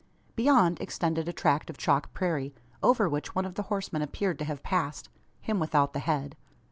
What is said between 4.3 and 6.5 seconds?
to have passed him without the head.